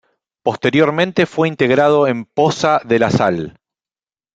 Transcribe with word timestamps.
Posteriormente 0.41 1.27
fue 1.27 1.47
integrado 1.47 2.07
en 2.07 2.25
Poza 2.25 2.81
de 2.83 2.97
la 2.97 3.11
Sal. 3.11 3.53